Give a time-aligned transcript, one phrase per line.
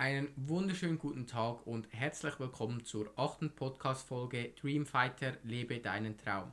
[0.00, 6.52] Einen wunderschönen guten Tag und herzlich willkommen zur achten Podcast-Folge Dreamfighter Lebe deinen Traum.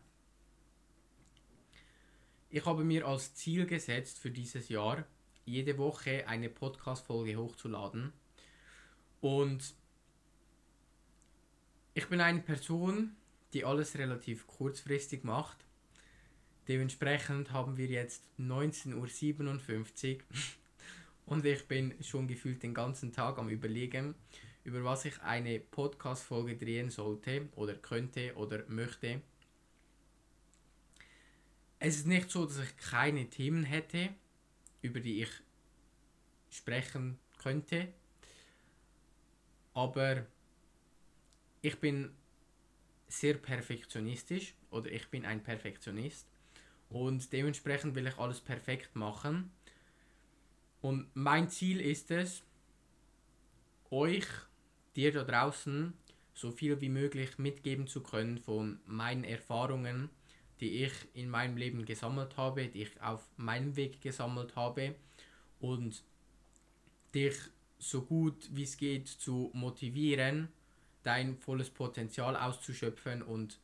[2.49, 5.05] Ich habe mir als Ziel gesetzt für dieses Jahr,
[5.45, 8.11] jede Woche eine Podcast-Folge hochzuladen.
[9.21, 9.75] Und
[11.93, 13.15] ich bin eine Person,
[13.53, 15.65] die alles relativ kurzfristig macht.
[16.67, 20.19] Dementsprechend haben wir jetzt 19.57 Uhr
[21.27, 24.15] und ich bin schon gefühlt den ganzen Tag am Überlegen,
[24.63, 29.21] über was ich eine Podcast-Folge drehen sollte oder könnte oder möchte.
[31.79, 34.09] Es ist nicht so, dass ich keine Themen hätte,
[34.81, 35.29] über die ich
[36.49, 37.93] sprechen könnte,
[39.73, 40.25] aber
[41.61, 42.15] ich bin
[43.09, 46.25] sehr perfektionistisch oder ich bin ein Perfektionist.
[46.89, 49.51] Und dementsprechend will ich alles perfekt machen
[50.81, 52.43] und mein Ziel ist es,
[53.89, 54.27] euch,
[54.95, 55.93] dir da draußen,
[56.33, 60.09] so viel wie möglich mitgeben zu können von meinen Erfahrungen,
[60.59, 64.95] die ich in meinem Leben gesammelt habe, die ich auf meinem Weg gesammelt habe
[65.59, 66.03] und
[67.13, 67.35] dich
[67.79, 70.49] so gut wie es geht zu motivieren,
[71.03, 73.59] dein volles Potenzial auszuschöpfen und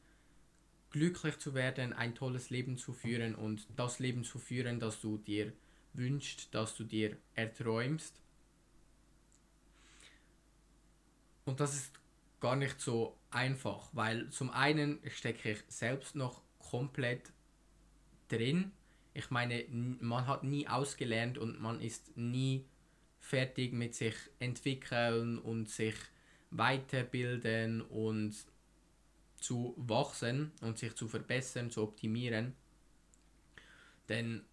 [0.91, 5.17] glücklich zu werden, ein tolles Leben zu führen und das Leben zu führen, das du
[5.17, 5.51] dir
[5.93, 8.21] wünscht, dass du dir erträumst.
[11.45, 11.91] Und das ist
[12.39, 17.31] gar nicht so einfach, weil zum einen stecke ich selbst noch komplett
[18.27, 18.71] drin.
[19.13, 22.65] Ich meine, man hat nie ausgelernt und man ist nie
[23.19, 25.95] fertig mit sich entwickeln und sich
[26.49, 28.35] weiterbilden und
[29.39, 32.55] zu wachsen und sich zu verbessern, zu optimieren.
[34.09, 34.43] Denn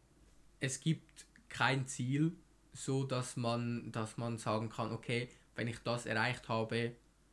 [0.60, 2.32] es gibt kein Ziel,
[2.72, 6.92] so dass man, dass man sagen kann, okay, wenn ich das erreicht habe,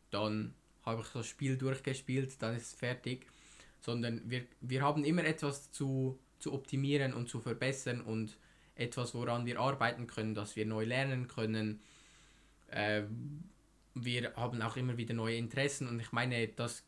[0.10, 3.28] dann habe ich das Spiel durchgespielt, dann ist es fertig.
[3.80, 8.38] Sondern wir, wir haben immer etwas zu, zu optimieren und zu verbessern und
[8.76, 11.80] etwas, woran wir arbeiten können, dass wir neu lernen können.
[12.70, 13.04] Äh,
[13.94, 16.86] wir haben auch immer wieder neue Interessen und ich meine, das,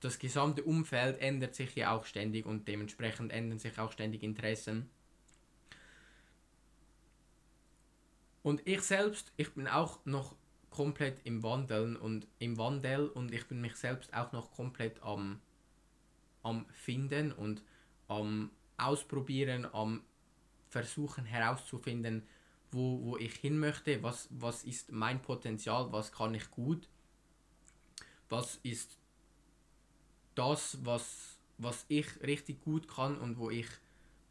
[0.00, 4.90] das gesamte Umfeld ändert sich ja auch ständig und dementsprechend ändern sich auch ständig Interessen.
[8.42, 10.34] Und ich selbst, ich bin auch noch
[10.70, 15.40] komplett im Wandeln und im Wandel und ich bin mich selbst auch noch komplett am,
[16.42, 17.62] am Finden und
[18.08, 20.02] am Ausprobieren, am
[20.70, 22.26] Versuchen herauszufinden,
[22.72, 26.88] wo, wo ich hin möchte, was, was ist mein Potenzial, was kann ich gut,
[28.28, 28.98] was ist
[30.34, 33.68] das, was, was ich richtig gut kann und wo ich,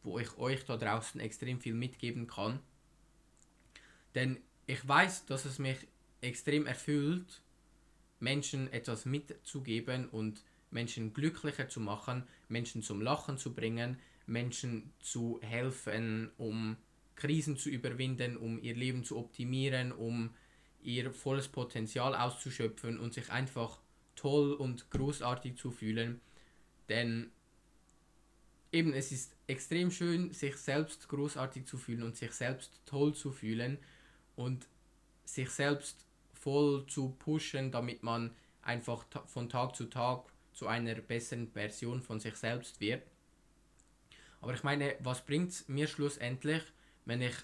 [0.03, 2.59] wo ich euch da draußen extrem viel mitgeben kann.
[4.15, 5.77] Denn ich weiß, dass es mich
[6.21, 7.41] extrem erfüllt,
[8.19, 15.39] Menschen etwas mitzugeben und Menschen glücklicher zu machen, Menschen zum Lachen zu bringen, Menschen zu
[15.41, 16.77] helfen, um
[17.15, 20.33] Krisen zu überwinden, um ihr Leben zu optimieren, um
[20.81, 23.79] ihr volles Potenzial auszuschöpfen und sich einfach
[24.15, 26.21] toll und großartig zu fühlen.
[26.89, 27.31] Denn
[28.71, 33.31] eben es ist extrem schön, sich selbst großartig zu fühlen und sich selbst toll zu
[33.31, 33.79] fühlen
[34.41, 34.67] und
[35.23, 41.51] sich selbst voll zu pushen, damit man einfach von Tag zu Tag zu einer besseren
[41.51, 43.03] Version von sich selbst wird.
[44.41, 46.63] Aber ich meine, was bringt es mir schlussendlich,
[47.05, 47.35] wenn ich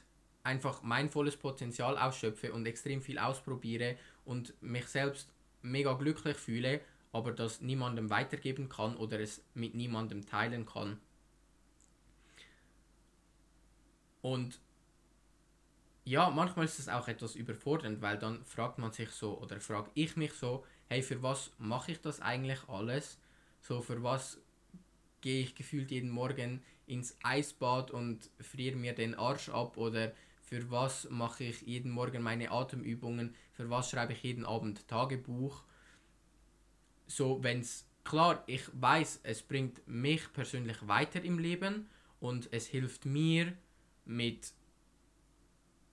[0.44, 5.30] einfach mein volles Potenzial ausschöpfe und extrem viel ausprobiere und mich selbst
[5.62, 6.82] mega glücklich fühle,
[7.12, 11.00] aber das niemandem weitergeben kann oder es mit niemandem teilen kann.
[14.22, 14.60] Und
[16.08, 19.92] ja, manchmal ist es auch etwas überfordernd, weil dann fragt man sich so oder frage
[19.94, 23.20] ich mich so, hey, für was mache ich das eigentlich alles?
[23.62, 24.42] So, für was
[25.20, 30.14] gehe ich gefühlt jeden Morgen ins Eisbad und friere mir den Arsch ab oder
[30.44, 35.62] für was mache ich jeden Morgen meine Atemübungen, für was schreibe ich jeden Abend Tagebuch.
[37.08, 41.90] So, wenn es klar, ich weiß, es bringt mich persönlich weiter im Leben
[42.22, 43.52] und es hilft mir
[44.06, 44.54] mit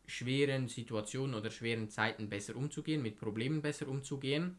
[0.06, 4.56] schweren Situationen oder schweren Zeiten besser umzugehen, mit Problemen besser umzugehen.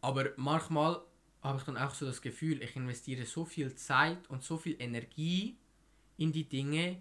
[0.00, 1.00] Aber manchmal
[1.42, 4.76] habe ich dann auch so das Gefühl, ich investiere so viel Zeit und so viel
[4.78, 5.56] Energie
[6.16, 7.00] in die Dinge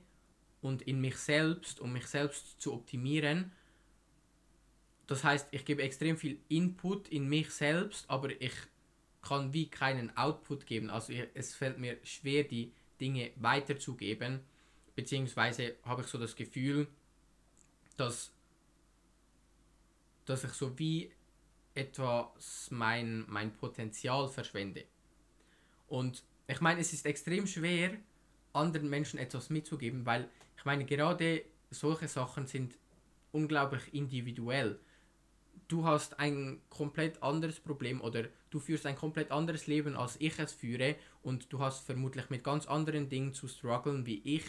[0.62, 3.52] und in mich selbst, um mich selbst zu optimieren.
[5.08, 8.54] Das heißt, ich gebe extrem viel Input in mich selbst, aber ich
[9.22, 10.90] kann wie keinen Output geben.
[10.90, 14.42] Also es fällt mir schwer, die Dinge weiterzugeben
[14.98, 16.88] beziehungsweise habe ich so das Gefühl,
[17.96, 18.34] dass
[20.26, 21.10] dass ich so wie
[21.74, 24.84] etwas mein, mein Potenzial verschwende.
[25.88, 27.92] Und ich meine, es ist extrem schwer,
[28.52, 30.28] anderen Menschen etwas mitzugeben, weil
[30.58, 32.78] ich meine, gerade solche Sachen sind
[33.32, 34.80] unglaublich individuell.
[35.70, 40.38] Du hast ein komplett anderes Problem oder du führst ein komplett anderes Leben, als ich
[40.40, 44.44] es führe und du hast vermutlich mit ganz anderen Dingen zu strugglen, wie ich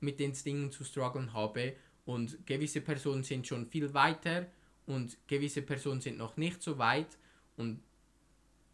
[0.00, 1.74] mit den Dingen zu strugglen habe
[2.04, 4.46] und gewisse Personen sind schon viel weiter
[4.86, 7.18] und gewisse Personen sind noch nicht so weit
[7.56, 7.82] und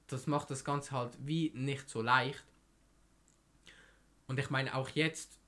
[0.07, 2.45] das macht das Ganze halt wie nicht so leicht.
[4.29, 5.39] Und ich meine auch jetzt,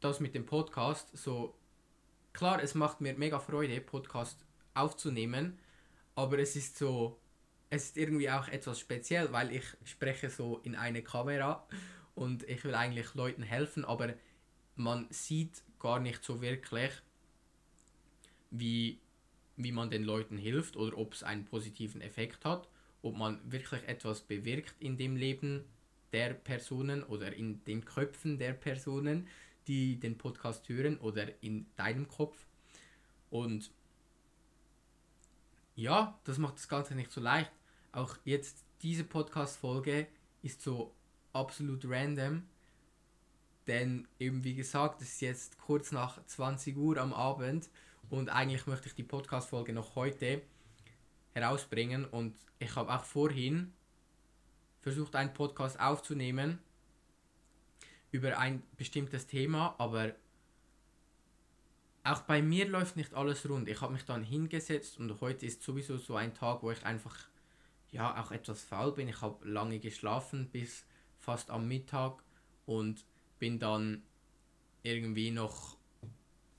[0.00, 1.54] das mit dem Podcast, so
[2.32, 4.44] klar, es macht mir mega Freude, Podcast
[4.74, 5.58] aufzunehmen,
[6.14, 7.18] aber es ist so,
[7.70, 11.66] es ist irgendwie auch etwas speziell, weil ich spreche so in eine Kamera
[12.14, 14.14] und ich will eigentlich Leuten helfen, aber
[14.76, 16.92] man sieht gar nicht so wirklich,
[18.50, 19.00] wie,
[19.56, 22.68] wie man den Leuten hilft oder ob es einen positiven Effekt hat,
[23.02, 25.64] ob man wirklich etwas bewirkt in dem Leben
[26.12, 29.28] der Personen oder in den Köpfen der Personen,
[29.66, 32.46] die den Podcast hören oder in deinem Kopf.
[33.30, 33.70] Und
[35.74, 37.50] ja, das macht das Ganze nicht so leicht.
[37.92, 40.06] Auch jetzt diese Podcast-Folge
[40.42, 40.94] ist so
[41.32, 42.44] absolut random.
[43.66, 47.68] Denn eben wie gesagt, es ist jetzt kurz nach 20 Uhr am Abend
[48.10, 50.42] und eigentlich möchte ich die Podcast-Folge noch heute
[51.34, 52.04] herausbringen.
[52.04, 53.72] Und ich habe auch vorhin
[54.80, 56.60] versucht, einen Podcast aufzunehmen
[58.12, 60.14] über ein bestimmtes Thema, aber
[62.04, 63.68] auch bei mir läuft nicht alles rund.
[63.68, 67.16] Ich habe mich dann hingesetzt und heute ist sowieso so ein Tag, wo ich einfach
[67.90, 69.08] ja auch etwas faul bin.
[69.08, 70.86] Ich habe lange geschlafen bis
[71.18, 72.22] fast am Mittag
[72.64, 73.04] und
[73.38, 74.02] bin dann
[74.82, 75.76] irgendwie noch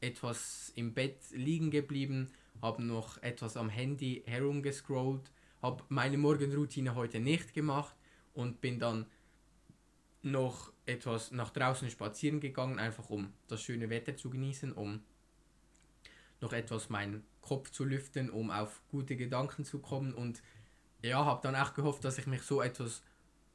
[0.02, 2.32] etwas im Bett liegen geblieben,
[2.62, 5.32] habe noch etwas am Handy herumgescrollt,
[5.62, 7.96] habe meine Morgenroutine heute nicht gemacht
[8.34, 9.08] und bin dann
[10.22, 15.04] noch etwas nach draußen spazieren gegangen, einfach um das schöne Wetter zu genießen, um
[16.42, 20.14] noch etwas meinen Kopf zu lüften, um auf gute Gedanken zu kommen.
[20.14, 20.42] Und
[21.02, 23.02] ja, habe dann auch gehofft, dass ich mich so etwas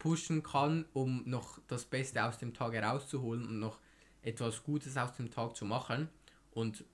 [0.02, 3.78] pushen kann, um noch das Beste aus dem Tag herauszuholen und noch
[4.20, 6.08] etwas Gutes aus dem Tag zu machen.
[6.50, 6.84] Und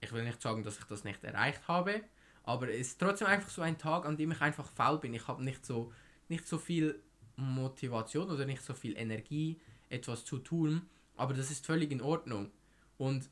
[0.00, 2.02] ich will nicht sagen, dass ich das nicht erreicht habe,
[2.44, 5.12] aber es ist trotzdem einfach so ein Tag, an dem ich einfach faul bin.
[5.14, 5.92] Ich habe nicht so,
[6.28, 7.02] nicht so viel
[7.34, 10.82] Motivation oder nicht so viel Energie, etwas zu tun,
[11.16, 12.52] aber das ist völlig in Ordnung.
[12.98, 13.28] Und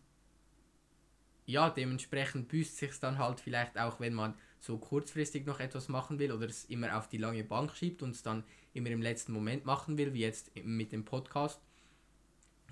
[1.44, 6.18] ja, dementsprechend büßt sich dann halt vielleicht auch, wenn man so kurzfristig noch etwas machen
[6.18, 8.44] will oder es immer auf die lange Bank schiebt und es dann
[8.74, 11.60] immer im letzten Moment machen will, wie jetzt mit dem Podcast.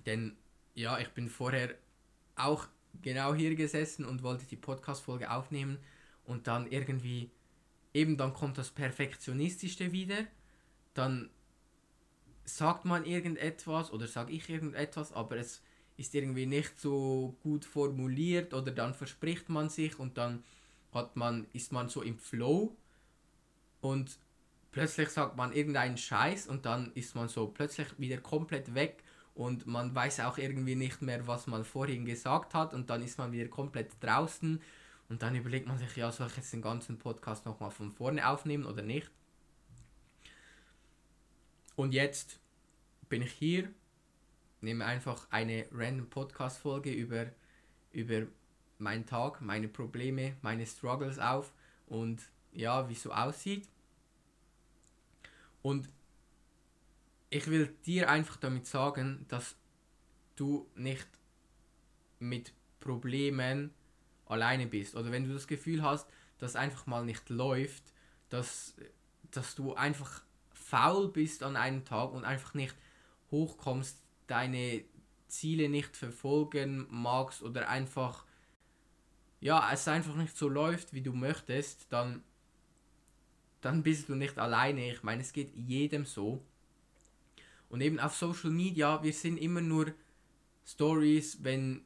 [0.06, 0.36] Denn
[0.74, 1.74] ja, ich bin vorher
[2.36, 2.66] auch
[3.02, 5.78] genau hier gesessen und wollte die Podcast-Folge aufnehmen
[6.24, 7.30] und dann irgendwie,
[7.92, 10.26] eben dann kommt das Perfektionistische wieder,
[10.94, 11.30] dann
[12.44, 15.62] sagt man irgendetwas oder sage ich irgendetwas, aber es
[15.96, 20.42] ist irgendwie nicht so gut formuliert oder dann verspricht man sich und dann
[20.94, 22.76] hat man, ist man so im Flow
[23.80, 24.18] und
[24.72, 29.02] plötzlich sagt man irgendeinen Scheiß und dann ist man so plötzlich wieder komplett weg
[29.34, 33.18] und man weiß auch irgendwie nicht mehr, was man vorhin gesagt hat und dann ist
[33.18, 34.60] man wieder komplett draußen
[35.08, 38.26] und dann überlegt man sich, ja, soll ich jetzt den ganzen Podcast nochmal von vorne
[38.26, 39.10] aufnehmen oder nicht?
[41.76, 42.38] Und jetzt
[43.08, 43.68] bin ich hier,
[44.60, 47.26] nehme einfach eine random Podcast-Folge über,
[47.92, 48.26] über
[48.78, 51.52] meinen Tag, meine Probleme, meine Struggles auf
[51.86, 53.68] und ja, wie es so aussieht.
[55.62, 55.88] Und
[57.30, 59.56] ich will dir einfach damit sagen, dass
[60.36, 61.08] du nicht
[62.18, 63.72] mit Problemen
[64.26, 64.94] alleine bist.
[64.94, 67.82] Oder wenn du das Gefühl hast, dass einfach mal nicht läuft,
[68.28, 68.74] dass,
[69.30, 72.74] dass du einfach faul bist an einem Tag und einfach nicht
[73.30, 74.84] hochkommst, deine
[75.28, 78.23] Ziele nicht verfolgen magst oder einfach
[79.44, 82.24] ja, es einfach nicht so läuft, wie du möchtest, dann
[83.60, 84.90] dann bist du nicht alleine.
[84.90, 86.42] Ich meine, es geht jedem so.
[87.68, 89.92] Und eben auf Social Media, wir sind immer nur
[90.66, 91.82] Stories, wenn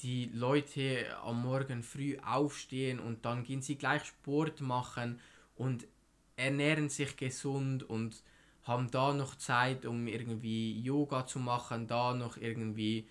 [0.00, 5.20] die Leute am Morgen früh aufstehen und dann gehen sie gleich Sport machen
[5.56, 5.86] und
[6.36, 8.22] ernähren sich gesund und
[8.62, 13.06] haben da noch Zeit, um irgendwie Yoga zu machen, da noch irgendwie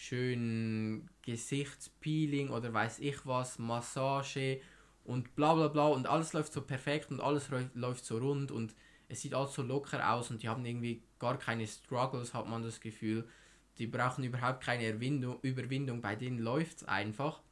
[0.00, 4.62] schön Gesichtspeeling oder weiß ich was, Massage
[5.04, 8.74] und bla bla bla und alles läuft so perfekt und alles läuft so rund und
[9.08, 12.62] es sieht alles so locker aus und die haben irgendwie gar keine Struggles, hat man
[12.62, 13.28] das Gefühl.
[13.76, 17.42] Die brauchen überhaupt keine Erwindung, Überwindung, bei denen läuft es einfach.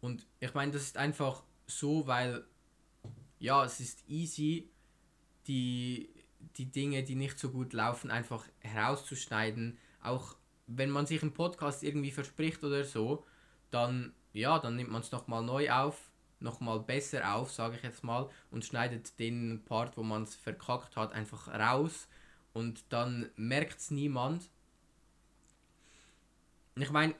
[0.00, 2.44] Und ich meine, das ist einfach so, weil
[3.38, 4.70] ja, es ist easy,
[5.46, 6.08] die,
[6.56, 9.76] die Dinge, die nicht so gut laufen, einfach herauszuschneiden.
[10.02, 10.36] Auch
[10.76, 13.24] wenn man sich im Podcast irgendwie verspricht oder so,
[13.70, 16.10] dann ja, dann nimmt man es nochmal neu auf,
[16.40, 20.96] nochmal besser auf, sage ich jetzt mal, und schneidet den Part, wo man es verkackt
[20.96, 22.08] hat, einfach raus
[22.52, 24.50] und dann merkt es niemand.
[26.76, 27.14] Ich meine,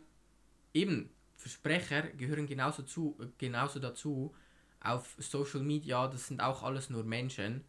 [0.73, 4.35] eben, Versprecher gehören genauso, zu, genauso dazu.
[4.81, 7.65] Auf Social Media, das sind auch alles nur Menschen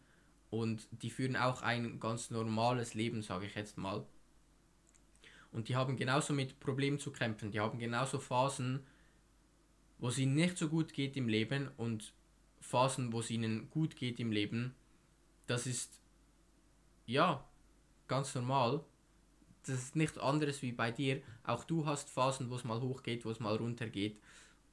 [0.50, 4.04] und die führen auch ein ganz normales Leben, sage ich jetzt mal.
[5.54, 7.52] Und die haben genauso mit Problemen zu kämpfen.
[7.52, 8.80] Die haben genauso Phasen,
[9.98, 12.12] wo es ihnen nicht so gut geht im Leben und
[12.60, 14.74] Phasen, wo es ihnen gut geht im Leben.
[15.46, 16.00] Das ist
[17.06, 17.44] ja
[18.08, 18.84] ganz normal.
[19.64, 21.22] Das ist nichts anderes wie bei dir.
[21.44, 24.18] Auch du hast Phasen, wo es mal hoch geht, wo es mal runter geht.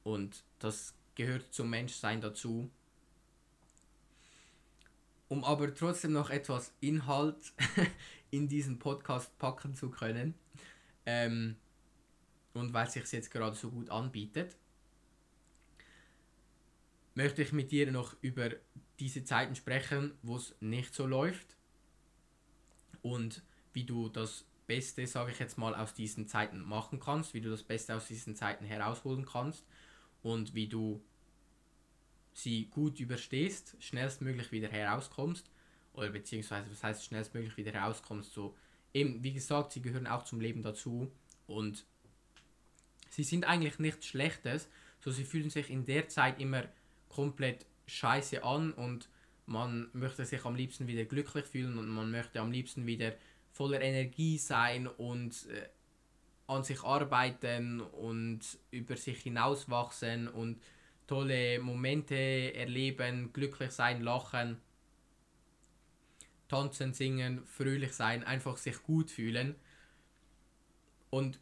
[0.02, 2.68] Und das gehört zum Menschsein dazu.
[5.28, 7.52] Um aber trotzdem noch etwas Inhalt
[8.32, 10.34] in diesen Podcast packen zu können,
[11.06, 11.56] ähm,
[12.54, 14.56] und weil es sich jetzt gerade so gut anbietet,
[17.14, 18.50] möchte ich mit dir noch über
[18.98, 21.56] diese Zeiten sprechen, wo es nicht so läuft?
[23.02, 23.42] Und
[23.72, 27.50] wie du das Beste, sage ich jetzt mal, aus diesen Zeiten machen kannst, wie du
[27.50, 29.66] das Beste aus diesen Zeiten herausholen kannst
[30.22, 31.02] und wie du
[32.32, 35.50] sie gut überstehst, schnellstmöglich wieder herauskommst
[35.92, 38.56] oder beziehungsweise was heißt schnellstmöglich wieder herauskommst, so
[38.94, 41.10] eben, wie gesagt, sie gehören auch zum Leben dazu.
[41.46, 41.84] Und
[43.10, 44.68] sie sind eigentlich nichts Schlechtes,
[45.00, 46.64] so sie fühlen sich in der Zeit immer
[47.08, 49.08] komplett scheiße an und
[49.46, 53.12] man möchte sich am liebsten wieder glücklich fühlen und man möchte am liebsten wieder
[53.50, 55.68] voller Energie sein und äh,
[56.46, 60.62] an sich arbeiten und über sich hinauswachsen und
[61.06, 64.58] tolle Momente erleben, glücklich sein, lachen
[66.52, 69.56] tanzen, singen, fröhlich sein, einfach sich gut fühlen.
[71.10, 71.40] Und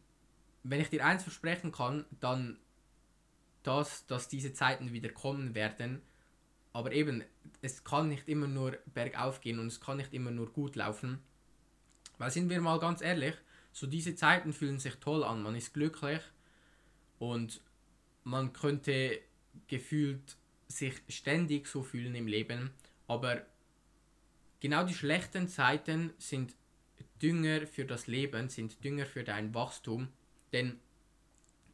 [0.62, 2.58] wenn ich dir eins versprechen kann, dann
[3.64, 6.00] das, dass diese Zeiten wieder kommen werden.
[6.72, 7.24] Aber eben,
[7.60, 11.18] es kann nicht immer nur bergauf gehen und es kann nicht immer nur gut laufen.
[12.18, 13.34] Weil sind wir mal ganz ehrlich,
[13.72, 16.20] so diese Zeiten fühlen sich toll an, man ist glücklich
[17.18, 17.60] und
[18.22, 19.20] man könnte
[19.66, 20.36] gefühlt
[20.68, 22.70] sich ständig so fühlen im Leben,
[23.08, 23.42] aber
[24.60, 26.54] Genau die schlechten Zeiten sind
[27.22, 30.08] Dünger für das Leben, sind Dünger für dein Wachstum.
[30.52, 30.78] Denn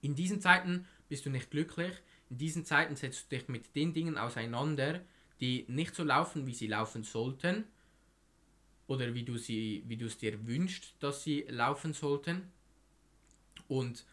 [0.00, 1.92] in diesen Zeiten bist du nicht glücklich,
[2.30, 5.00] in diesen Zeiten setzt du dich mit den Dingen auseinander,
[5.40, 7.64] die nicht so laufen, wie sie laufen sollten
[8.86, 12.52] oder wie du, sie, wie du es dir wünschst, dass sie laufen sollten.
[13.68, 14.04] Und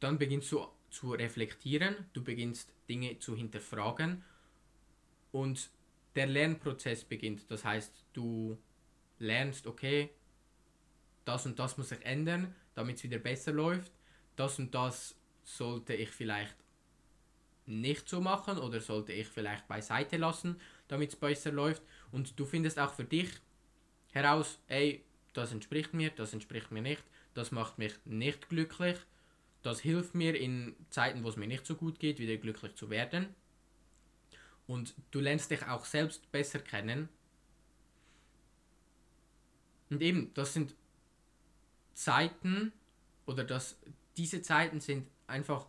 [0.00, 4.22] dann beginnst du zu reflektieren, du beginnst Dinge zu hinterfragen
[5.32, 5.70] und
[6.16, 7.50] der Lernprozess beginnt.
[7.50, 8.58] Das heißt, du
[9.18, 10.10] lernst, okay,
[11.24, 13.92] das und das muss sich ändern, damit es wieder besser läuft.
[14.36, 16.56] Das und das sollte ich vielleicht
[17.66, 21.82] nicht so machen oder sollte ich vielleicht beiseite lassen, damit es besser läuft.
[22.12, 23.30] Und du findest auch für dich
[24.12, 27.02] heraus, ey, das entspricht mir, das entspricht mir nicht,
[27.34, 28.96] das macht mich nicht glücklich.
[29.62, 32.88] Das hilft mir in Zeiten, wo es mir nicht so gut geht, wieder glücklich zu
[32.88, 33.34] werden.
[34.66, 37.08] Und du lernst dich auch selbst besser kennen.
[39.90, 40.74] Und eben, das sind
[41.94, 42.72] Zeiten
[43.26, 43.78] oder das,
[44.16, 45.66] diese Zeiten sind einfach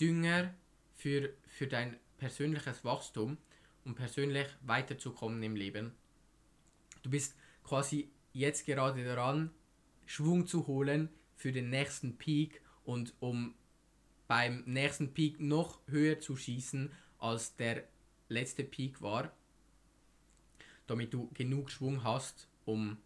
[0.00, 0.54] Dünger
[0.94, 3.38] für, für dein persönliches Wachstum,
[3.84, 5.92] um persönlich weiterzukommen im Leben.
[7.02, 9.50] Du bist quasi jetzt gerade daran,
[10.06, 13.54] Schwung zu holen für den nächsten Peak und um
[14.28, 17.84] beim nächsten Peak noch höher zu schießen als der
[18.32, 19.32] letzte Peak war,
[20.86, 22.98] damit du genug Schwung hast, um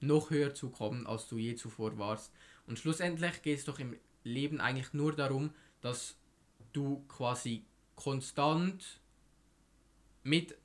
[0.00, 2.32] noch höher zu kommen, als du je zuvor warst.
[2.66, 6.16] Und schlussendlich geht es doch im Leben eigentlich nur darum, dass
[6.72, 9.00] du quasi konstant
[10.22, 10.56] mit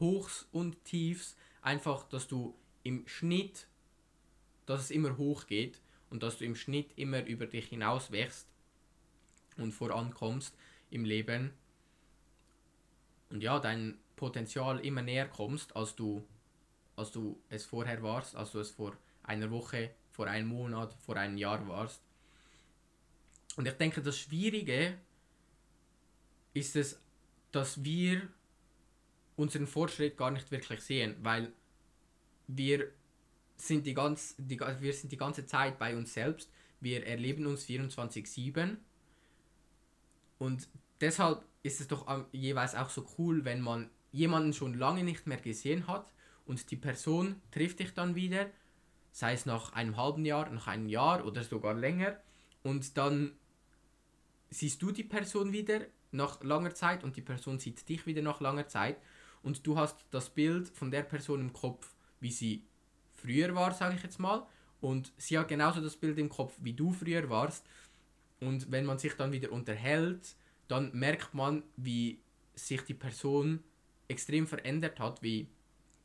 [0.00, 3.66] Hochs und Tiefs einfach, dass du im Schnitt,
[4.66, 8.48] dass es immer hoch geht und dass du im Schnitt immer über dich hinaus wächst
[9.56, 10.56] und vorankommst
[10.90, 11.52] im Leben
[13.30, 16.24] und ja, dein Potenzial immer näher kommst, als du,
[16.96, 21.16] als du es vorher warst, als du es vor einer Woche, vor einem Monat, vor
[21.16, 22.02] einem Jahr warst.
[23.56, 24.98] Und ich denke, das Schwierige
[26.54, 27.00] ist es,
[27.52, 28.28] dass wir
[29.36, 31.52] unseren Fortschritt gar nicht wirklich sehen, weil
[32.46, 32.90] wir
[33.56, 37.64] sind die, ganz, die, wir sind die ganze Zeit bei uns selbst, wir erleben uns
[37.66, 38.76] 24-7
[40.38, 40.68] und
[41.00, 45.38] deshalb ist es doch jeweils auch so cool, wenn man jemanden schon lange nicht mehr
[45.38, 46.12] gesehen hat
[46.46, 48.46] und die Person trifft dich dann wieder,
[49.12, 52.16] sei es nach einem halben Jahr, nach einem Jahr oder sogar länger
[52.62, 53.32] und dann
[54.50, 58.40] siehst du die Person wieder nach langer Zeit und die Person sieht dich wieder nach
[58.40, 58.96] langer Zeit
[59.42, 62.64] und du hast das Bild von der Person im Kopf, wie sie
[63.14, 64.46] früher war, sage ich jetzt mal,
[64.80, 67.66] und sie hat genauso das Bild im Kopf, wie du früher warst.
[68.40, 70.36] Und wenn man sich dann wieder unterhält,
[70.68, 72.20] dann merkt man, wie
[72.54, 73.62] sich die Person
[74.06, 75.48] extrem verändert hat, wie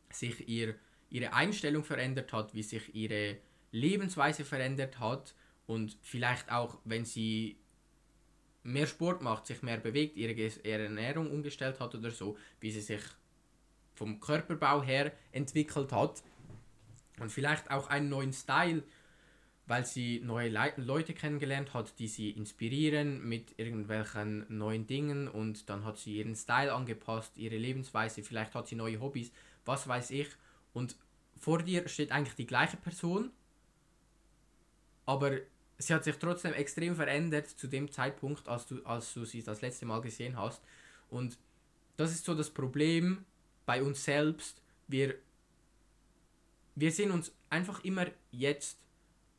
[0.09, 0.75] sich ihr,
[1.09, 3.37] ihre Einstellung verändert hat, wie sich ihre
[3.71, 7.57] Lebensweise verändert hat und vielleicht auch, wenn sie
[8.63, 12.81] mehr Sport macht, sich mehr bewegt, ihre, ihre Ernährung umgestellt hat oder so, wie sie
[12.81, 13.01] sich
[13.95, 16.23] vom Körperbau her entwickelt hat
[17.19, 18.83] und vielleicht auch einen neuen Style,
[19.65, 25.69] weil sie neue Le Leute kennengelernt hat, die sie inspirieren mit irgendwelchen neuen Dingen und
[25.69, 29.31] dann hat sie ihren Style angepasst, ihre Lebensweise, vielleicht hat sie neue Hobbys,
[29.65, 30.27] was weiß ich.
[30.73, 30.95] Und
[31.39, 33.31] vor dir steht eigentlich die gleiche Person,
[35.05, 35.37] aber
[35.77, 39.61] sie hat sich trotzdem extrem verändert zu dem Zeitpunkt, als du, als du sie das
[39.61, 40.61] letzte Mal gesehen hast.
[41.09, 41.37] Und
[41.97, 43.25] das ist so das Problem
[43.65, 44.61] bei uns selbst.
[44.87, 45.15] Wir
[46.75, 48.79] wir sehen uns einfach immer jetzt.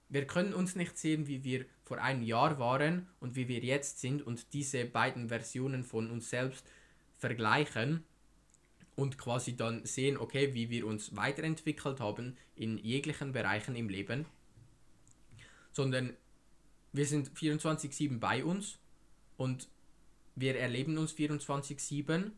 [0.08, 4.00] Wir können uns nicht sehen, wie wir vor einem Jahr waren und wie wir jetzt
[4.00, 6.64] sind und diese beiden Versionen von uns selbst
[7.16, 8.04] vergleichen
[8.96, 14.26] und quasi dann sehen, okay, wie wir uns weiterentwickelt haben in jeglichen Bereichen im Leben,
[15.72, 16.16] sondern
[16.92, 18.78] wir sind 24/7 bei uns
[19.36, 19.68] und
[20.36, 22.32] wir erleben uns 24/7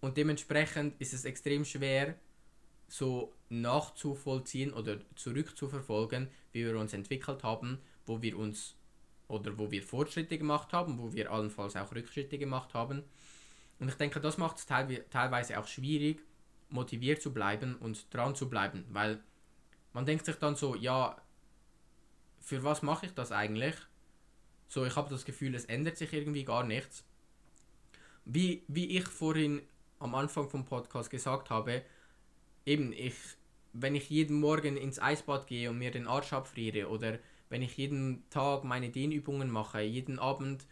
[0.00, 2.16] und dementsprechend ist es extrem schwer,
[2.92, 8.74] so nachzuvollziehen oder zurückzuverfolgen, wie wir uns entwickelt haben, wo wir uns
[9.28, 13.02] oder wo wir Fortschritte gemacht haben, wo wir allenfalls auch Rückschritte gemacht haben.
[13.78, 16.20] Und ich denke, das macht es teilweise auch schwierig,
[16.68, 19.22] motiviert zu bleiben und dran zu bleiben, weil
[19.94, 21.16] man denkt sich dann so, ja,
[22.40, 23.74] für was mache ich das eigentlich?
[24.68, 27.06] So, ich habe das Gefühl, es ändert sich irgendwie gar nichts.
[28.26, 29.62] Wie, wie ich vorhin
[29.98, 31.82] am Anfang vom Podcast gesagt habe,
[32.66, 33.14] eben, ich,
[33.72, 37.76] wenn ich jeden Morgen ins Eisbad gehe und mir den Arsch abfriere oder wenn ich
[37.76, 40.66] jeden Tag meine Dehnübungen mache, jeden Abend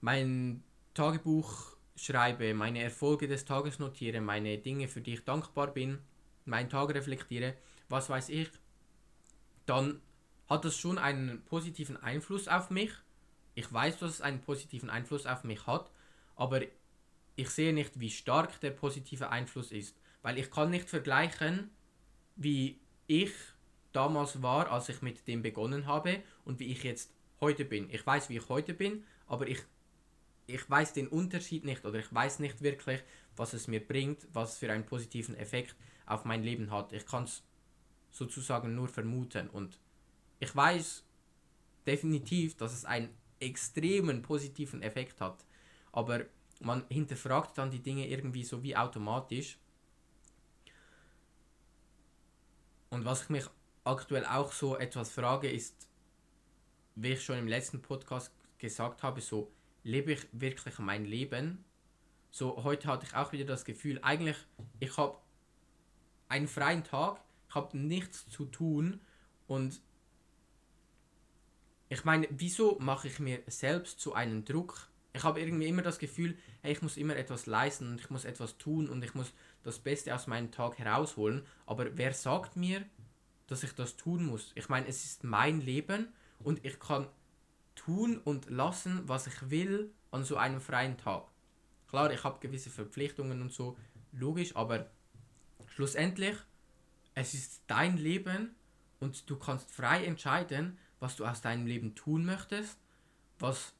[0.00, 0.62] mein
[0.94, 5.98] Tagebuch schreibe, meine Erfolge des Tages notiere, meine Dinge, für die ich dankbar bin,
[6.44, 7.54] meinen Tag reflektiere,
[7.88, 8.48] was weiß ich,
[9.66, 10.00] dann
[10.48, 12.92] hat das schon einen positiven Einfluss auf mich.
[13.54, 15.90] Ich weiß, dass es einen positiven Einfluss auf mich hat,
[16.36, 16.62] aber
[17.36, 19.96] ich sehe nicht, wie stark der positive Einfluss ist.
[20.22, 21.70] Weil ich kann nicht vergleichen,
[22.36, 23.32] wie ich
[23.92, 27.88] damals war, als ich mit dem begonnen habe und wie ich jetzt heute bin.
[27.90, 29.60] Ich weiß, wie ich heute bin, aber ich,
[30.46, 33.02] ich weiß den Unterschied nicht oder ich weiß nicht wirklich,
[33.36, 35.74] was es mir bringt, was für einen positiven Effekt
[36.06, 36.92] auf mein Leben hat.
[36.92, 37.42] Ich kann es
[38.10, 39.78] sozusagen nur vermuten und
[40.40, 41.04] ich weiß
[41.86, 45.44] definitiv, dass es einen extremen positiven Effekt hat,
[45.92, 46.24] aber
[46.60, 49.58] man hinterfragt dann die Dinge irgendwie so wie automatisch
[52.90, 53.44] Und was ich mich
[53.84, 55.88] aktuell auch so etwas frage, ist,
[56.94, 59.52] wie ich schon im letzten Podcast gesagt habe, so
[59.84, 61.64] lebe ich wirklich mein Leben?
[62.30, 64.36] So heute hatte ich auch wieder das Gefühl, eigentlich,
[64.80, 65.18] ich habe
[66.28, 69.00] einen freien Tag, ich habe nichts zu tun
[69.46, 69.80] und
[71.88, 74.88] ich meine, wieso mache ich mir selbst so einen Druck?
[75.14, 78.26] Ich habe irgendwie immer das Gefühl, hey, ich muss immer etwas leisten und ich muss
[78.26, 81.44] etwas tun und ich muss das Beste aus meinem Tag herausholen.
[81.66, 82.84] Aber wer sagt mir,
[83.46, 84.52] dass ich das tun muss?
[84.54, 86.08] Ich meine, es ist mein Leben
[86.40, 87.08] und ich kann
[87.74, 91.24] tun und lassen, was ich will an so einem freien Tag.
[91.88, 93.76] Klar, ich habe gewisse Verpflichtungen und so,
[94.12, 94.90] logisch, aber
[95.66, 96.36] schlussendlich,
[97.14, 98.54] es ist dein Leben
[99.00, 102.78] und du kannst frei entscheiden, was du aus deinem Leben tun möchtest,
[103.38, 103.74] was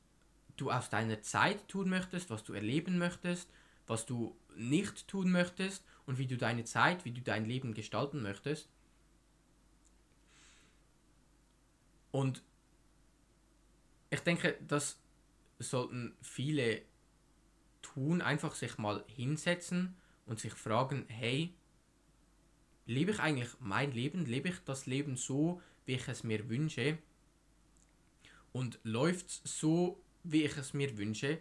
[0.56, 3.48] du aus deiner Zeit tun möchtest, was du erleben möchtest,
[3.88, 8.22] was du nicht tun möchtest und wie du deine Zeit, wie du dein Leben gestalten
[8.22, 8.68] möchtest.
[12.12, 12.42] Und
[14.10, 14.98] ich denke, das
[15.58, 16.82] sollten viele
[17.82, 19.96] tun, einfach sich mal hinsetzen
[20.26, 21.54] und sich fragen, hey,
[22.86, 26.98] lebe ich eigentlich mein Leben, lebe ich das Leben so, wie ich es mir wünsche?
[28.52, 31.38] Und läuft es so, wie ich es mir wünsche?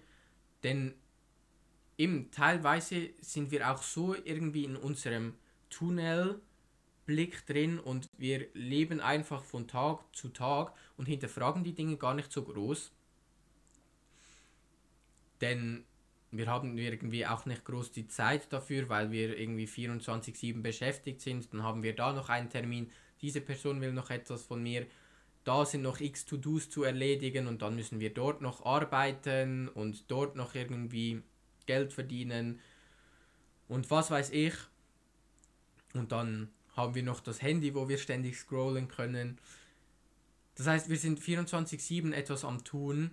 [0.63, 0.93] Denn
[1.97, 5.33] eben teilweise sind wir auch so irgendwie in unserem
[5.69, 12.13] Tunnelblick drin und wir leben einfach von Tag zu Tag und hinterfragen die Dinge gar
[12.13, 12.91] nicht so groß.
[15.41, 15.85] denn
[16.31, 21.53] wir haben irgendwie auch nicht groß die Zeit dafür, weil wir irgendwie 24/7 beschäftigt sind.
[21.53, 24.85] Dann haben wir da noch einen Termin, diese Person will noch etwas von mir,
[25.43, 30.11] da sind noch x To-Dos zu erledigen und dann müssen wir dort noch arbeiten und
[30.11, 31.23] dort noch irgendwie
[31.67, 32.59] Geld verdienen
[33.67, 34.53] und was weiß ich.
[35.93, 39.39] Und dann haben wir noch das Handy, wo wir ständig scrollen können.
[40.55, 43.11] Das heißt, wir sind 24/7 etwas am Tun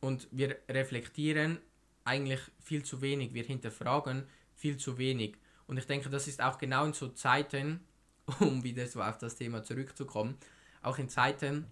[0.00, 1.58] und wir reflektieren
[2.04, 3.34] eigentlich viel zu wenig.
[3.34, 5.36] Wir hinterfragen viel zu wenig.
[5.66, 7.80] Und ich denke, das ist auch genau in so Zeiten,
[8.40, 10.36] um wieder so auf das Thema zurückzukommen,
[10.82, 11.66] auch in Zeiten,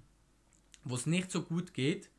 [0.85, 2.11] wo es nicht so gut geht,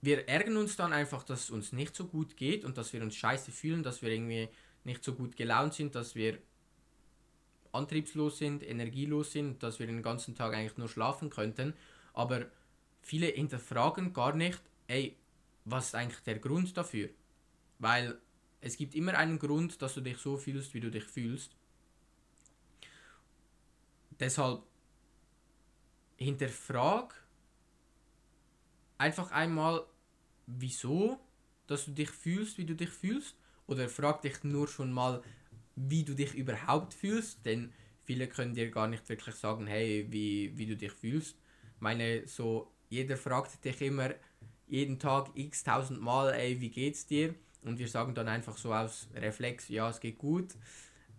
[0.00, 3.02] wir ärgern uns dann einfach, dass es uns nicht so gut geht und dass wir
[3.02, 4.48] uns scheiße fühlen, dass wir irgendwie
[4.84, 6.38] nicht so gut gelaunt sind, dass wir
[7.72, 11.74] antriebslos sind, energielos sind, dass wir den ganzen Tag eigentlich nur schlafen könnten.
[12.12, 12.46] Aber
[13.02, 15.16] viele hinterfragen gar nicht, ey,
[15.64, 17.10] was ist eigentlich der Grund dafür?
[17.78, 18.18] Weil
[18.60, 21.54] es gibt immer einen Grund, dass du dich so fühlst, wie du dich fühlst.
[24.18, 24.62] Deshalb
[26.16, 27.14] hinterfrag
[28.98, 29.84] einfach einmal,
[30.46, 31.18] wieso,
[31.66, 33.36] dass du dich fühlst, wie du dich fühlst.
[33.66, 35.22] Oder frag dich nur schon mal,
[35.76, 37.44] wie du dich überhaupt fühlst.
[37.44, 37.72] Denn
[38.04, 41.36] viele können dir gar nicht wirklich sagen, hey, wie, wie du dich fühlst.
[41.78, 44.10] Meine, so, jeder fragt dich immer
[44.66, 47.34] jeden Tag x tausend Mal, ey, wie geht's dir?
[47.62, 50.54] Und wir sagen dann einfach so aus Reflex, ja, es geht gut.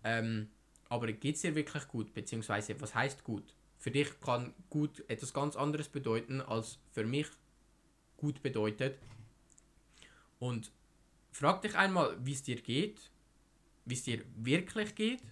[0.04, 0.48] Ähm,
[0.88, 2.12] aber geht es dir wirklich gut?
[2.12, 3.54] Beziehungsweise, was heißt gut?
[3.78, 7.28] Für dich kann gut etwas ganz anderes bedeuten, als für mich
[8.20, 8.98] gut bedeutet.
[10.38, 10.70] Und
[11.32, 13.10] frag dich einmal, wie es dir geht,
[13.84, 15.22] wie es dir wirklich geht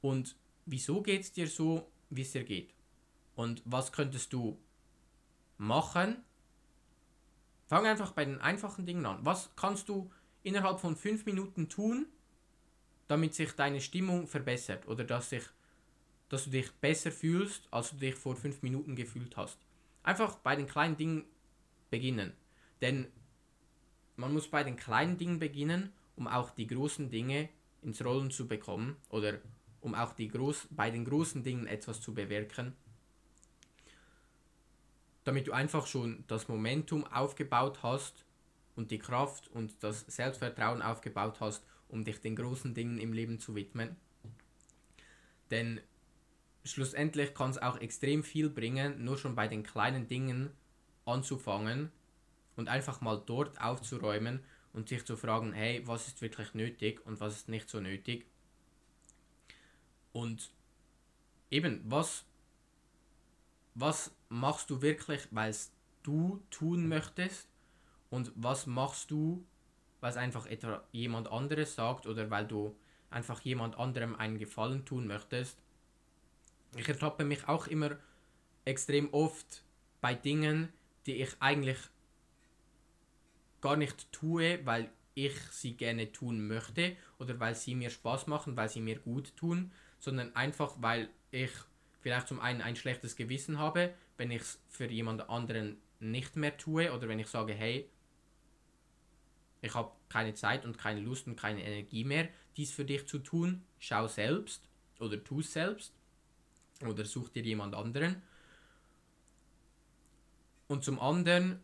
[0.00, 0.36] und
[0.66, 2.74] wieso geht es dir so, wie es dir geht.
[3.34, 4.58] Und was könntest du
[5.58, 6.24] machen?
[7.66, 9.24] Fang einfach bei den einfachen Dingen an.
[9.24, 10.10] Was kannst du
[10.46, 12.06] innerhalb von fünf Minuten tun,
[13.08, 15.42] damit sich deine Stimmung verbessert oder dass, sich,
[16.28, 19.58] dass du dich besser fühlst, als du dich vor fünf Minuten gefühlt hast.
[20.04, 21.24] Einfach bei den kleinen Dingen
[21.90, 22.32] beginnen.
[22.80, 23.06] Denn
[24.16, 27.48] man muss bei den kleinen Dingen beginnen, um auch die großen Dinge
[27.82, 29.38] ins Rollen zu bekommen oder
[29.80, 32.74] um auch die groß, bei den großen Dingen etwas zu bewirken.
[35.24, 38.24] Damit du einfach schon das Momentum aufgebaut hast
[38.74, 43.38] und die Kraft und das Selbstvertrauen aufgebaut hast, um dich den großen Dingen im Leben
[43.38, 43.96] zu widmen.
[45.50, 45.80] Denn
[46.64, 50.50] schlussendlich kann es auch extrem viel bringen, nur schon bei den kleinen Dingen
[51.06, 51.90] anzufangen
[52.56, 57.18] und einfach mal dort aufzuräumen und sich zu fragen, hey, was ist wirklich nötig und
[57.20, 58.26] was ist nicht so nötig.
[60.12, 60.50] Und
[61.50, 62.24] eben, was,
[63.74, 67.48] was machst du wirklich, weil es du tun möchtest
[68.10, 69.44] und was machst du,
[70.00, 72.76] weil es einfach etwa jemand anderes sagt oder weil du
[73.10, 75.58] einfach jemand anderem einen Gefallen tun möchtest.
[76.76, 77.96] Ich ertappe mich auch immer
[78.64, 79.64] extrem oft
[80.00, 80.72] bei Dingen,
[81.06, 81.78] die ich eigentlich
[83.60, 88.56] gar nicht tue, weil ich sie gerne tun möchte oder weil sie mir Spaß machen,
[88.56, 91.50] weil sie mir gut tun, sondern einfach weil ich
[92.00, 96.56] vielleicht zum einen ein schlechtes Gewissen habe, wenn ich es für jemand anderen nicht mehr
[96.56, 97.88] tue oder wenn ich sage, hey,
[99.62, 103.18] ich habe keine Zeit und keine Lust und keine Energie mehr, dies für dich zu
[103.18, 104.68] tun, schau selbst
[105.00, 105.92] oder tu selbst
[106.86, 108.22] oder such dir jemand anderen.
[110.68, 111.60] Und zum anderen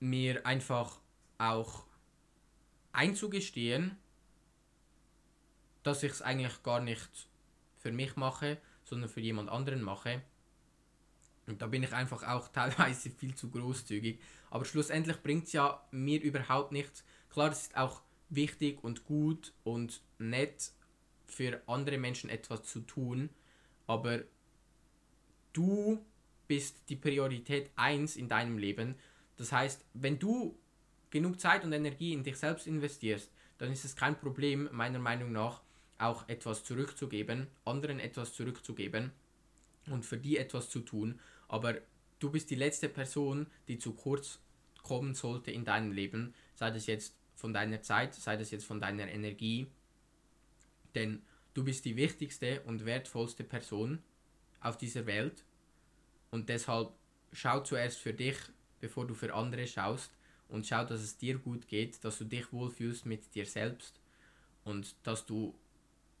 [0.00, 1.00] mir einfach
[1.38, 1.84] auch
[2.92, 3.96] einzugestehen,
[5.82, 7.28] dass ich es eigentlich gar nicht
[7.76, 10.22] für mich mache, sondern für jemand anderen mache.
[11.46, 14.20] Und da bin ich einfach auch teilweise viel zu großzügig.
[14.50, 17.04] Aber schlussendlich bringt es ja mir überhaupt nichts.
[17.30, 20.72] Klar, es ist auch wichtig und gut und nett
[21.26, 23.30] für andere Menschen etwas zu tun,
[23.86, 24.22] aber
[25.52, 26.04] du
[26.46, 28.96] bist die Priorität 1 in deinem Leben.
[29.36, 30.58] Das heißt, wenn du
[31.10, 35.32] genug Zeit und Energie in dich selbst investierst, dann ist es kein Problem, meiner Meinung
[35.32, 35.62] nach,
[35.98, 39.12] auch etwas zurückzugeben, anderen etwas zurückzugeben
[39.90, 41.20] und für die etwas zu tun.
[41.48, 41.76] Aber
[42.18, 44.40] du bist die letzte Person, die zu kurz
[44.82, 48.80] kommen sollte in deinem Leben, sei das jetzt von deiner Zeit, sei das jetzt von
[48.80, 49.66] deiner Energie.
[50.94, 51.22] Denn
[51.54, 54.02] du bist die wichtigste und wertvollste Person
[54.60, 55.44] auf dieser Welt.
[56.34, 56.90] Und deshalb
[57.32, 58.36] schau zuerst für dich,
[58.80, 60.10] bevor du für andere schaust
[60.48, 64.00] und schau, dass es dir gut geht, dass du dich wohlfühlst mit dir selbst
[64.64, 65.54] und dass du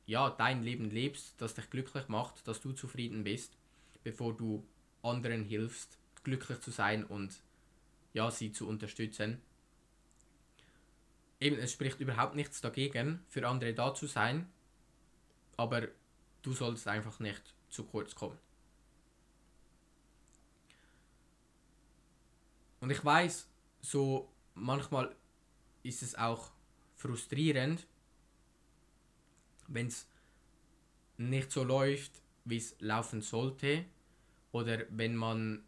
[0.06, 3.58] ja dein Leben lebst, das dich glücklich macht, dass du zufrieden bist,
[4.04, 4.64] bevor du
[5.02, 7.42] anderen hilfst, glücklich zu sein und
[8.12, 9.42] ja, sie zu unterstützen.
[11.40, 14.48] Eben, es spricht überhaupt nichts dagegen, für andere da zu sein,
[15.56, 15.88] aber
[16.42, 18.38] du sollst einfach nicht zu kurz kommen.
[22.84, 23.48] Und ich weiß,
[23.80, 25.16] so manchmal
[25.84, 26.50] ist es auch
[26.96, 27.86] frustrierend,
[29.68, 30.06] wenn es
[31.16, 32.12] nicht so läuft,
[32.44, 33.86] wie es laufen sollte.
[34.52, 35.64] Oder wenn man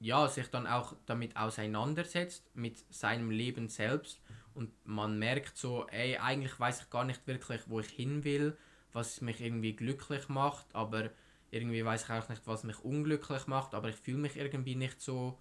[0.00, 4.20] ja, sich dann auch damit auseinandersetzt, mit seinem Leben selbst.
[4.52, 8.54] Und man merkt so, ey, eigentlich weiß ich gar nicht wirklich, wo ich hin will,
[8.92, 11.08] was mich irgendwie glücklich macht, aber
[11.50, 15.00] irgendwie weiß ich auch nicht, was mich unglücklich macht, aber ich fühle mich irgendwie nicht
[15.00, 15.40] so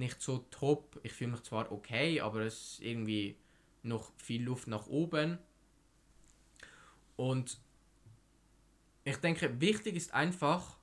[0.00, 0.98] nicht so top.
[1.04, 3.36] Ich fühle mich zwar okay, aber es ist irgendwie
[3.82, 5.38] noch viel Luft nach oben.
[7.16, 7.60] Und
[9.04, 10.76] ich denke, wichtig ist einfach,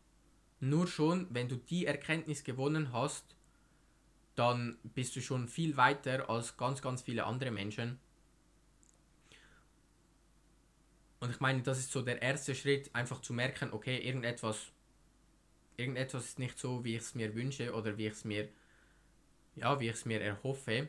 [0.60, 3.36] nur schon, wenn du die Erkenntnis gewonnen hast,
[4.36, 7.99] dann bist du schon viel weiter als ganz, ganz viele andere Menschen.
[11.19, 14.71] Und ich meine, das ist so der erste Schritt, einfach zu merken, okay, irgendetwas,
[15.75, 18.49] irgendetwas ist nicht so, wie ich es mir wünsche oder wie ich es mir,
[19.58, 20.88] ja, wie ich es mir erhoffe.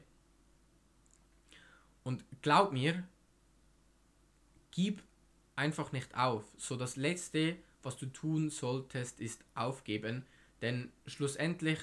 [2.05, 3.07] Und glaub mir,
[4.71, 5.03] gib
[5.57, 6.45] einfach nicht auf.
[6.57, 10.25] So das Letzte, was du tun solltest, ist aufgeben.
[10.63, 11.79] Denn schlussendlich,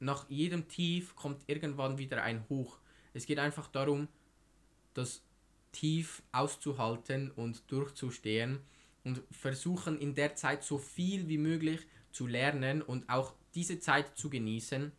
[0.00, 2.78] nach jedem Tief kommt irgendwann wieder ein Hoch.
[3.14, 4.08] Es geht einfach darum,
[4.92, 5.22] das
[5.72, 8.60] Tief auszuhalten und durchzustehen
[9.04, 14.16] und versuchen in der Zeit so viel wie möglich zu lernen und auch diese Zeit
[14.16, 14.92] zu genießen.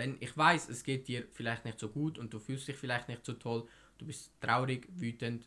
[0.00, 3.08] Denn ich weiß, es geht dir vielleicht nicht so gut und du fühlst dich vielleicht
[3.08, 3.68] nicht so toll.
[3.98, 5.46] Du bist traurig, wütend,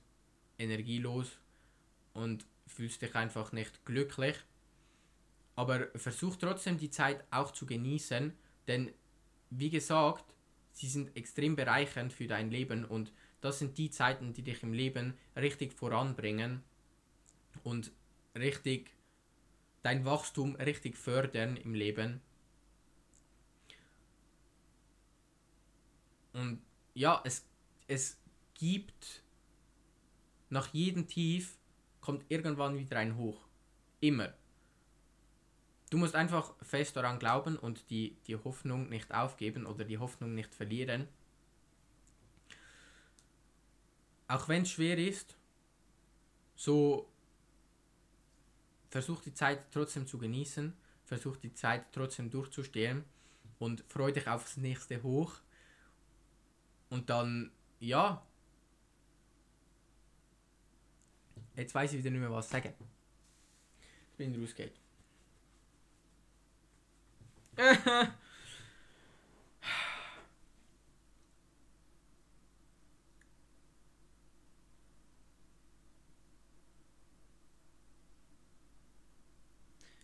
[0.59, 1.39] energielos
[2.13, 4.35] und fühlst dich einfach nicht glücklich.
[5.55, 8.31] Aber versuch trotzdem die Zeit auch zu genießen,
[8.67, 8.93] denn
[9.49, 10.35] wie gesagt,
[10.71, 13.11] sie sind extrem bereichernd für dein Leben und
[13.41, 16.61] das sind die Zeiten, die dich im Leben richtig voranbringen
[17.63, 17.91] und
[18.35, 18.91] richtig
[19.81, 22.21] dein Wachstum richtig fördern im Leben.
[26.33, 26.61] Und
[26.93, 27.45] ja, es,
[27.87, 28.17] es
[28.53, 29.23] gibt
[30.49, 31.57] nach jedem Tief
[32.01, 33.47] kommt irgendwann wieder ein Hoch.
[33.99, 34.33] Immer.
[35.89, 40.33] Du musst einfach fest daran glauben und die, die Hoffnung nicht aufgeben oder die Hoffnung
[40.33, 41.07] nicht verlieren.
[44.27, 45.35] Auch wenn es schwer ist,
[46.55, 47.07] so
[48.89, 50.73] versuch die Zeit trotzdem zu genießen,
[51.05, 53.03] versuch die Zeit trotzdem durchzustehen
[53.59, 55.35] und freu dich aufs nächste Hoch.
[56.93, 58.23] Und dann, ja,
[61.55, 62.73] Jetzt weiß ich wieder nicht mehr, was sagen.
[64.11, 64.73] Ich bin rausgeht.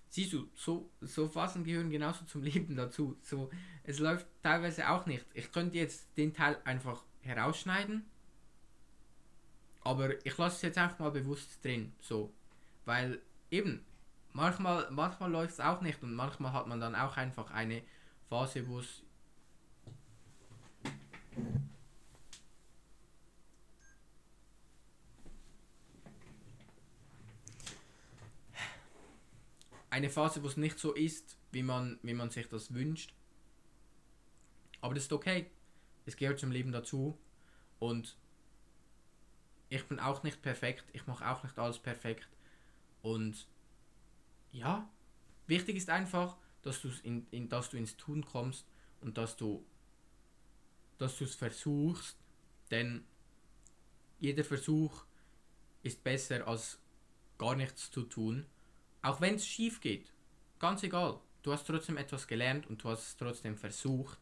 [0.09, 3.17] Siehst du, so, so Phasen gehören genauso zum Leben dazu.
[3.21, 3.49] So,
[3.83, 5.25] es läuft teilweise auch nicht.
[5.33, 8.03] Ich könnte jetzt den Teil einfach herausschneiden
[9.81, 12.31] aber ich lasse es jetzt einfach mal bewusst drin, so.
[12.85, 13.19] Weil
[13.49, 13.83] eben,
[14.33, 17.81] manchmal, manchmal läuft es auch nicht und manchmal hat man dann auch einfach eine
[18.29, 19.03] Phase, wo es
[29.89, 33.13] eine Phase, wo es nicht so ist, wie man, wie man sich das wünscht.
[34.81, 35.49] Aber das ist okay.
[36.05, 37.17] Es gehört zum Leben dazu.
[37.79, 38.17] Und
[39.69, 42.27] ich bin auch nicht perfekt, ich mache auch nicht alles perfekt.
[43.01, 43.47] Und
[44.51, 44.89] ja,
[45.47, 48.65] wichtig ist einfach, dass, in, in, dass du ins Tun kommst
[49.01, 49.65] und dass du
[50.99, 52.17] dass du es versuchst,
[52.69, 53.03] denn
[54.19, 55.05] jeder Versuch
[55.81, 56.77] ist besser als
[57.37, 58.45] gar nichts zu tun,
[59.01, 60.11] auch wenn es schief geht.
[60.59, 64.19] Ganz egal, du hast trotzdem etwas gelernt und du hast es trotzdem versucht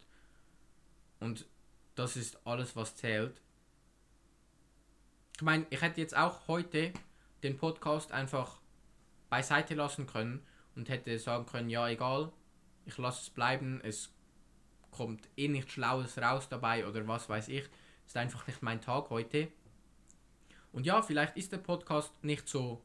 [1.20, 1.46] und
[1.96, 3.42] das ist alles, was zählt.
[5.36, 6.94] Ich meine, ich hätte jetzt auch heute
[7.44, 8.60] den Podcast einfach
[9.30, 12.32] beiseite lassen können und hätte sagen können, ja egal,
[12.86, 14.14] ich lasse es bleiben, es
[14.92, 17.68] kommt eh nichts Schlaues raus dabei oder was weiß ich.
[18.06, 19.50] Ist einfach nicht mein Tag heute.
[20.72, 22.82] Und ja, vielleicht ist der Podcast nicht so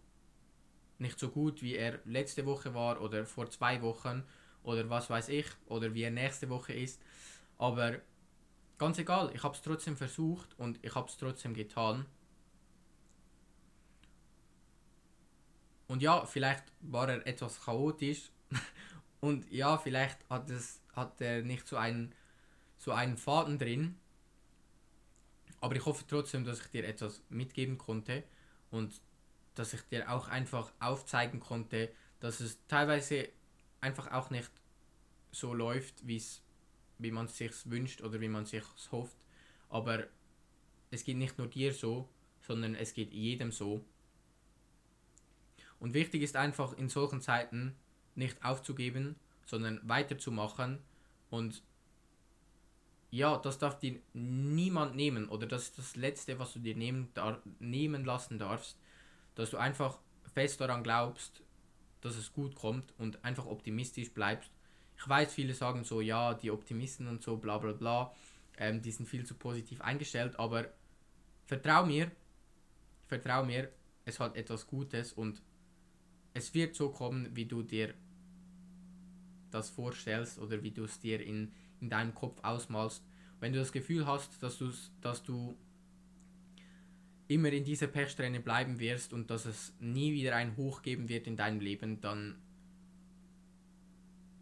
[1.03, 4.25] nicht so gut, wie er letzte Woche war oder vor zwei Wochen
[4.63, 7.03] oder was weiß ich oder wie er nächste Woche ist.
[7.59, 8.01] Aber
[8.79, 12.07] ganz egal, ich habe es trotzdem versucht und ich habe es trotzdem getan.
[15.89, 18.31] Und ja, vielleicht war er etwas chaotisch
[19.21, 22.13] Und ja, vielleicht hat, es, hat er nicht so einen,
[22.77, 23.97] so einen Faden drin.
[25.61, 28.25] Aber ich hoffe trotzdem, dass ich dir etwas mitgeben konnte
[28.73, 29.01] und
[29.55, 33.29] dass ich dir auch einfach aufzeigen konnte, dass es teilweise
[33.81, 34.51] einfach auch nicht
[35.31, 36.43] so läuft, wie's,
[36.99, 39.17] wie man es sich wünscht oder wie man sich hofft.
[39.69, 40.07] Aber
[40.91, 42.09] es geht nicht nur dir so,
[42.43, 43.85] sondern es geht jedem so.
[45.81, 47.75] Und wichtig ist einfach in solchen Zeiten
[48.15, 50.79] nicht aufzugeben, sondern weiterzumachen.
[51.31, 51.63] Und
[53.11, 57.11] ja, das darf dir niemand nehmen oder das ist das Letzte, was du dir nehmen,
[57.15, 58.79] dar nehmen lassen darfst,
[59.35, 59.99] dass du einfach
[60.35, 61.43] fest daran glaubst,
[62.01, 64.51] dass es gut kommt und einfach optimistisch bleibst.
[64.97, 68.15] Ich weiß, viele sagen so, ja, die Optimisten und so, bla bla bla,
[68.59, 70.67] ähm, die sind viel zu positiv eingestellt, aber
[71.47, 72.11] vertrau mir,
[73.07, 73.71] vertrau mir,
[74.05, 75.43] es hat etwas Gutes und
[76.35, 77.95] es wird so kommen, wie du dir
[79.51, 83.05] das vorstellst oder wie du es dir in, in deinem Kopf ausmalst.
[83.39, 84.59] Wenn du das Gefühl hast, dass,
[85.01, 85.57] dass du
[87.29, 91.27] immer in dieser Pechsträhne bleiben wirst und dass es nie wieder ein Hoch geben wird
[91.27, 92.37] in deinem Leben, dann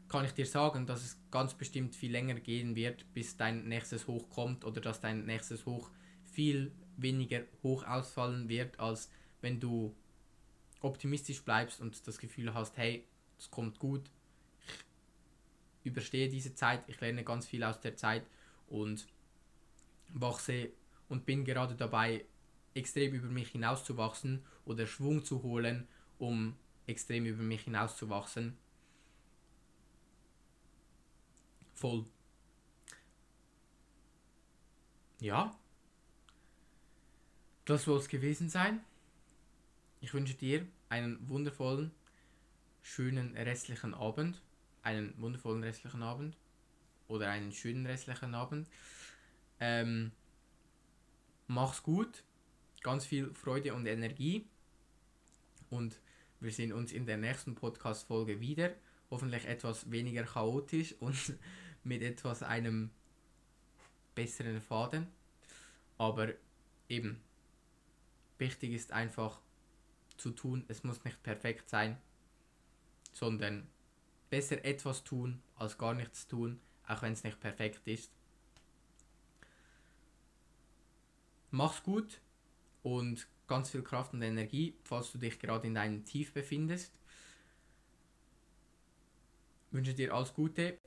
[0.08, 4.08] kann ich dir sagen, dass es ganz bestimmt viel länger gehen wird, bis dein nächstes
[4.08, 5.90] Hoch kommt oder dass dein nächstes Hoch
[6.32, 9.94] viel weniger hoch ausfallen wird, als wenn du
[10.80, 13.06] optimistisch bleibst und das Gefühl hast, hey,
[13.38, 14.10] es kommt gut,
[15.80, 18.26] ich überstehe diese Zeit, ich lerne ganz viel aus der Zeit
[18.68, 19.06] und
[20.08, 20.70] wachse
[21.08, 22.24] und bin gerade dabei,
[22.74, 26.56] extrem über mich hinauszuwachsen oder Schwung zu holen, um
[26.86, 28.56] extrem über mich hinauszuwachsen.
[31.74, 32.04] Voll.
[35.20, 35.56] Ja.
[37.64, 38.80] Das soll es gewesen sein.
[40.00, 41.90] Ich wünsche dir einen wundervollen,
[42.82, 44.40] schönen restlichen Abend.
[44.82, 46.36] Einen wundervollen restlichen Abend.
[47.06, 48.68] Oder einen schönen restlichen Abend.
[49.58, 50.12] Ähm,
[51.46, 52.24] mach's gut.
[52.82, 54.48] Ganz viel Freude und Energie.
[55.68, 56.00] Und
[56.40, 58.74] wir sehen uns in der nächsten Podcast-Folge wieder.
[59.10, 61.38] Hoffentlich etwas weniger chaotisch und
[61.84, 62.90] mit etwas einem
[64.14, 65.06] besseren Faden.
[65.98, 66.32] Aber
[66.88, 67.20] eben,
[68.38, 69.40] wichtig ist einfach,
[70.16, 70.64] zu tun.
[70.68, 71.98] Es muss nicht perfekt sein,
[73.12, 73.66] sondern
[74.30, 78.12] besser etwas tun als gar nichts tun, auch wenn es nicht perfekt ist.
[81.50, 82.20] Mach's gut
[82.82, 86.92] und ganz viel Kraft und Energie, falls du dich gerade in deinem Tief befindest.
[89.66, 90.78] Ich wünsche dir alles Gute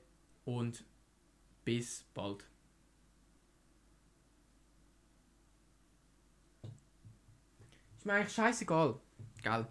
[0.44, 0.84] und
[1.64, 2.46] bis bald.
[7.96, 9.00] Ist mir eigentlich scheißegal.
[9.42, 9.66] Gell?